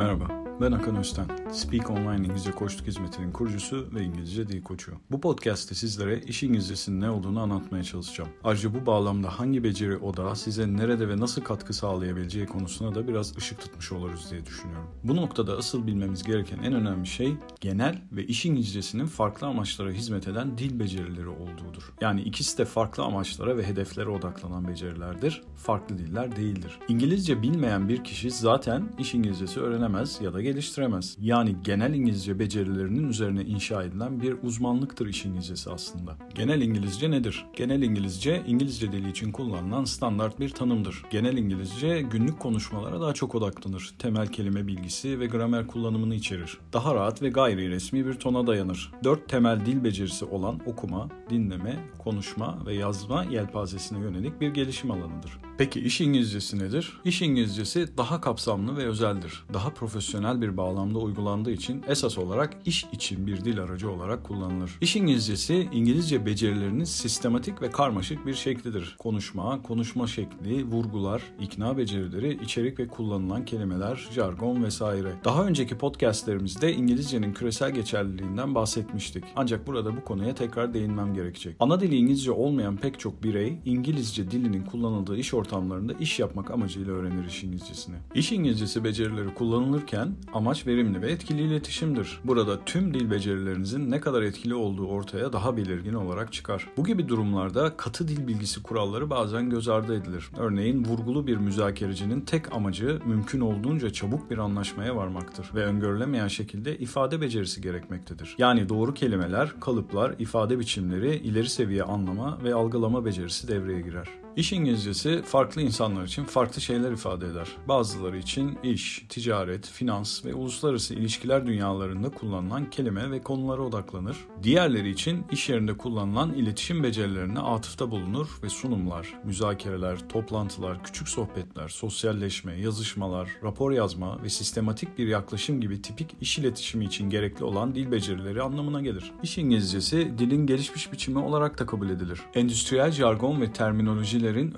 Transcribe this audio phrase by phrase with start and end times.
[0.00, 1.26] Merhaba, ben Hakan Özten.
[1.52, 4.92] Speak Online İngilizce Koçluk Hizmeti'nin kurucusu ve İngilizce dil koçu.
[5.10, 8.30] Bu podcast'te sizlere iş İngilizcesinin ne olduğunu anlatmaya çalışacağım.
[8.44, 13.36] Ayrıca bu bağlamda hangi beceri odağı size nerede ve nasıl katkı sağlayabileceği konusuna da biraz
[13.36, 14.86] ışık tutmuş oluruz diye düşünüyorum.
[15.04, 20.28] Bu noktada asıl bilmemiz gereken en önemli şey genel ve iş İngilizcesinin farklı amaçlara hizmet
[20.28, 21.92] eden dil becerileri olduğudur.
[22.00, 25.42] Yani ikisi de farklı amaçlara ve hedeflere odaklanan becerilerdir.
[25.56, 26.78] Farklı diller değildir.
[26.88, 31.16] İngilizce bilmeyen bir kişi zaten iş İngilizcesi öğrenemez ya da geliştiremez.
[31.20, 36.16] Yani genel İngilizce becerilerinin üzerine inşa edilen bir uzmanlıktır iş İngilizcesi aslında.
[36.34, 37.46] Genel İngilizce nedir?
[37.56, 41.02] Genel İngilizce, İngilizce dili için kullanılan standart bir tanımdır.
[41.10, 43.94] Genel İngilizce günlük konuşmalara daha çok odaklanır.
[43.98, 46.58] Temel kelime bilgisi ve gramer kullanımını içerir.
[46.72, 48.92] Daha rahat ve gayri resmi bir tona dayanır.
[49.04, 55.38] Dört temel dil becerisi olan okuma, dinleme, konuşma ve yazma yelpazesine yönelik bir gelişim alanıdır.
[55.60, 57.00] Peki iş İngilizcesi nedir?
[57.04, 59.44] İş İngilizcesi daha kapsamlı ve özeldir.
[59.54, 64.70] Daha profesyonel bir bağlamda uygulandığı için esas olarak iş için bir dil aracı olarak kullanılır.
[64.80, 68.96] İş İngilizcesi İngilizce becerilerinin sistematik ve karmaşık bir şeklidir.
[68.98, 75.12] Konuşma, konuşma şekli, vurgular, ikna becerileri, içerik ve kullanılan kelimeler, jargon vesaire.
[75.24, 79.24] Daha önceki podcastlerimizde İngilizcenin küresel geçerliliğinden bahsetmiştik.
[79.36, 81.56] Ancak burada bu konuya tekrar değinmem gerekecek.
[81.60, 86.92] Ana dili İngilizce olmayan pek çok birey İngilizce dilinin kullanıldığı iş ortamlarında iş yapmak amacıyla
[86.92, 87.96] öğrenir iş İngilizcesini.
[88.14, 92.20] İş İngilizcesi becerileri kullanılırken amaç verimli ve etkili iletişimdir.
[92.24, 96.66] Burada tüm dil becerilerinizin ne kadar etkili olduğu ortaya daha belirgin olarak çıkar.
[96.76, 100.30] Bu gibi durumlarda katı dil bilgisi kuralları bazen göz ardı edilir.
[100.38, 106.78] Örneğin vurgulu bir müzakerecinin tek amacı mümkün olduğunca çabuk bir anlaşmaya varmaktır ve öngörülemeyen şekilde
[106.78, 108.34] ifade becerisi gerekmektedir.
[108.38, 114.20] Yani doğru kelimeler, kalıplar, ifade biçimleri, ileri seviye anlama ve algılama becerisi devreye girer.
[114.36, 117.48] İş İngilizcesi farklı insanlar için farklı şeyler ifade eder.
[117.68, 124.16] Bazıları için iş, ticaret, finans ve uluslararası ilişkiler dünyalarında kullanılan kelime ve konulara odaklanır.
[124.42, 131.68] Diğerleri için iş yerinde kullanılan iletişim becerilerine atıfta bulunur ve sunumlar, müzakereler, toplantılar, küçük sohbetler,
[131.68, 137.74] sosyalleşme, yazışmalar, rapor yazma ve sistematik bir yaklaşım gibi tipik iş iletişimi için gerekli olan
[137.74, 139.12] dil becerileri anlamına gelir.
[139.22, 142.20] İş İngilizcesi dilin gelişmiş biçimi olarak da kabul edilir.
[142.34, 144.54] Endüstriyel jargon ve terminoloji bilgilerin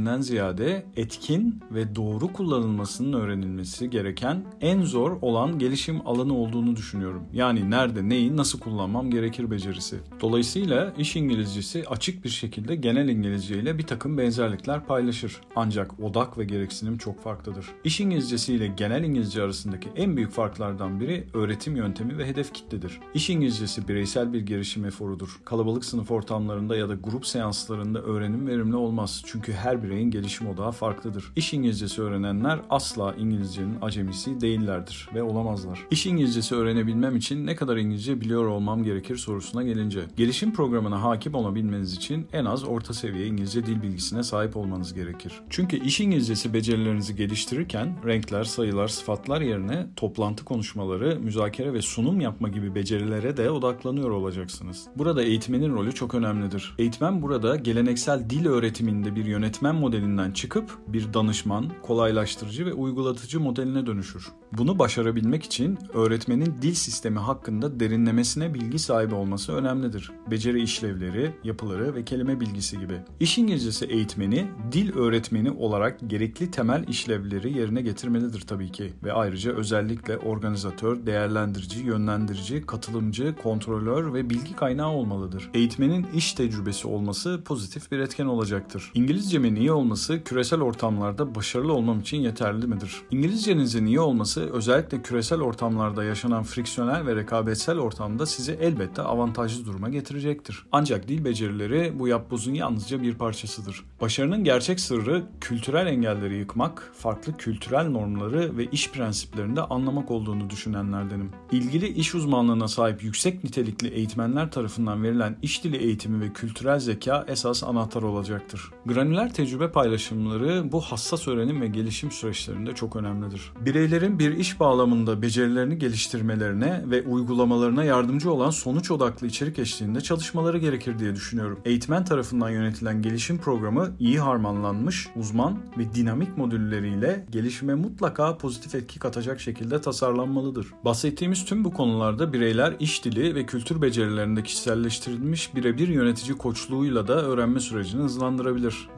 [0.00, 7.22] öğrenilmesinden ziyade etkin ve doğru kullanılmasının öğrenilmesi gereken en zor olan gelişim alanı olduğunu düşünüyorum.
[7.32, 9.96] Yani nerede neyi nasıl kullanmam gerekir becerisi.
[10.20, 15.40] Dolayısıyla iş İngilizcesi açık bir şekilde genel İngilizce ile bir takım benzerlikler paylaşır.
[15.56, 17.66] Ancak odak ve gereksinim çok farklıdır.
[17.84, 23.00] İş İngilizcesi ile genel İngilizce arasındaki en büyük farklardan biri öğretim yöntemi ve hedef kitledir.
[23.14, 25.40] İş İngilizcesi bireysel bir gelişim eforudur.
[25.44, 29.22] Kalabalık sınıf ortamlarında ya da grup seanslarında öğrenim verimli olmaz.
[29.26, 31.32] Çünkü her bireyin gelişim odağı farklıdır.
[31.36, 35.86] İş İngilizcesi öğrenenler asla İngilizcenin acemisi değillerdir ve olamazlar.
[35.90, 41.34] İş İngilizcesi öğrenebilmem için ne kadar İngilizce biliyor olmam gerekir sorusuna gelince, gelişim programına hakim
[41.34, 45.32] olabilmeniz için en az orta seviye İngilizce dil bilgisine sahip olmanız gerekir.
[45.50, 52.48] Çünkü iş İngilizcesi becerilerinizi geliştirirken renkler, sayılar, sıfatlar yerine toplantı konuşmaları, müzakere ve sunum yapma
[52.48, 54.86] gibi becerilere de odaklanıyor olacaksınız.
[54.96, 56.74] Burada eğitmenin rolü çok önemlidir.
[56.78, 63.86] Eğitmen burada geleneksel dil öğretiminde bir yönetmen modelinden çıkıp bir danışman, kolaylaştırıcı ve uygulatıcı modeline
[63.86, 64.28] dönüşür.
[64.52, 70.10] Bunu başarabilmek için öğretmenin dil sistemi hakkında derinlemesine bilgi sahibi olması önemlidir.
[70.30, 72.94] Beceri işlevleri, yapıları ve kelime bilgisi gibi.
[73.20, 79.52] İş İngilizcesi eğitmeni dil öğretmeni olarak gerekli temel işlevleri yerine getirmelidir tabii ki ve ayrıca
[79.52, 85.50] özellikle organizatör, değerlendirici, yönlendirici, katılımcı, kontrolör ve bilgi kaynağı olmalıdır.
[85.54, 88.90] Eğitmenin iş tecrübesi olması pozitif bir etken olacaktır.
[88.94, 93.02] İngilizcemin iyi olması küresel ortamlarda başarılı olmam için yeterli midir?
[93.10, 99.88] İngilizcenizin iyi olması özellikle küresel ortamlarda yaşanan friksiyonel ve rekabetsel ortamda sizi elbette avantajlı duruma
[99.88, 100.66] getirecektir.
[100.72, 103.84] Ancak dil becerileri bu yapbozun yalnızca bir parçasıdır.
[104.00, 110.50] Başarının gerçek sırrı kültürel engelleri yıkmak, farklı kültürel normları ve iş prensiplerini de anlamak olduğunu
[110.50, 111.30] düşünenlerdenim.
[111.52, 117.24] İlgili iş uzmanlığına sahip yüksek nitelikli eğitmenler tarafından verilen iş dili eğitimi ve kültürel zeka
[117.28, 118.70] esas anahtar olacaktır.
[118.86, 123.52] Granüler tecrübe paylaşımları bu hassas öğrenim ve gelişim süreçlerinde çok önemlidir.
[123.60, 130.58] Bireylerin bir iş bağlamında becerilerini geliştirmelerine ve uygulamalarına yardımcı olan sonuç odaklı içerik eşliğinde çalışmaları
[130.58, 131.58] gerekir diye düşünüyorum.
[131.64, 138.98] Eğitmen tarafından yönetilen gelişim programı iyi harmanlanmış, uzman ve dinamik modülleriyle gelişime mutlaka pozitif etki
[138.98, 140.66] katacak şekilde tasarlanmalıdır.
[140.84, 147.22] Bahsettiğimiz tüm bu konularda bireyler iş dili ve kültür becerilerinde kişiselleştirilmiş birebir yönetici koçluğuyla da
[147.22, 148.88] öğrenme sürecini hızlandırmalıdır kazandırabilir.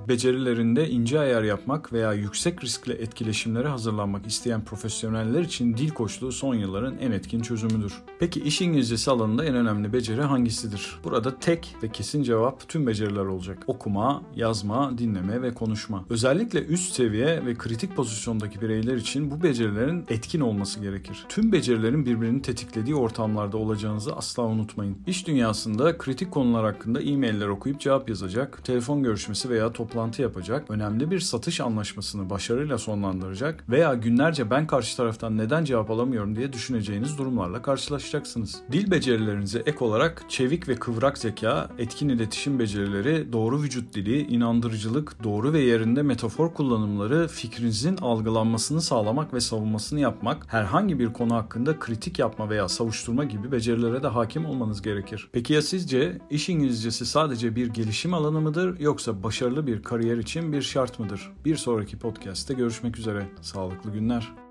[0.42, 6.54] Becerilerinde ince ayar yapmak veya yüksek riskli etkileşimlere hazırlanmak isteyen profesyoneller için dil koçluğu son
[6.54, 7.92] yılların en etkin çözümüdür.
[8.18, 10.98] Peki iş İngilizcesi alanında en önemli beceri hangisidir?
[11.04, 13.58] Burada tek ve kesin cevap tüm beceriler olacak.
[13.66, 16.04] Okuma, yazma, dinleme ve konuşma.
[16.10, 21.24] Özellikle üst seviye ve kritik pozisyondaki bireyler için bu becerilerin etkin olması gerekir.
[21.28, 24.98] Tüm becerilerin birbirini tetiklediği ortamlarda olacağınızı asla unutmayın.
[25.06, 31.10] İş dünyasında kritik konular hakkında e-mailler okuyup cevap yazacak, telefon görüşmesi veya toplantı yapacak, önemli
[31.10, 37.18] bir satış anlaşmasını başarıyla sonlandıracak veya günlerce ben karşı taraftan neden cevap alamıyorum diye düşüneceğiniz
[37.18, 38.60] durumlarla karşılaşacaksınız.
[38.72, 45.24] Dil becerilerinize ek olarak çevik ve kıvrak zeka, etkin iletişim becerileri, doğru vücut dili, inandırıcılık,
[45.24, 51.78] doğru ve yerinde metafor kullanımları, fikrinizin algılanmasını sağlamak ve savunmasını yapmak, herhangi bir konu hakkında
[51.78, 55.28] kritik yapma veya savuşturma gibi becerilere de hakim olmanız gerekir.
[55.32, 60.52] Peki ya sizce iş İngilizcesi sadece bir gelişim alanı mıdır yoksa başarılı bir kariyer için
[60.52, 61.32] bir şart mıdır?
[61.44, 63.26] Bir sonraki podcast'te görüşmek üzere.
[63.40, 64.41] Sağlıklı günler.